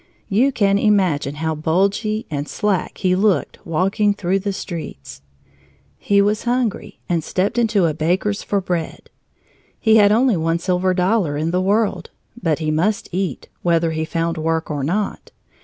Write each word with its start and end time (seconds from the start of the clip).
You 0.29 0.51
can 0.51 0.79
imagine 0.79 1.35
how 1.35 1.53
bulgy 1.53 2.25
and 2.31 2.49
slack 2.49 2.97
he 2.97 3.15
looked 3.15 3.63
walking 3.67 4.15
through 4.15 4.39
the 4.39 4.51
streets! 4.51 5.21
He 5.99 6.23
was 6.23 6.45
hungry 6.45 6.99
and 7.07 7.23
stepped 7.23 7.59
into 7.59 7.85
a 7.85 7.93
baker's 7.93 8.41
for 8.41 8.59
bread. 8.61 9.11
He 9.79 9.97
had 9.97 10.11
only 10.11 10.37
one 10.37 10.57
silver 10.57 10.95
dollar 10.95 11.37
in 11.37 11.51
the 11.51 11.61
world. 11.61 12.09
But 12.41 12.57
he 12.57 12.71
must 12.71 13.09
eat, 13.11 13.47
whether 13.61 13.91
he 13.91 14.03
found 14.03 14.39
work 14.39 14.71
or 14.71 14.83
not. 14.83 15.29